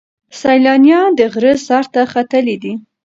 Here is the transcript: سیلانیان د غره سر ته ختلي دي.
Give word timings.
سیلانیان 0.39 1.09
د 1.19 1.21
غره 1.33 1.53
سر 1.65 1.83
ته 1.93 2.01
ختلي 2.13 2.55
دي. 2.63 2.73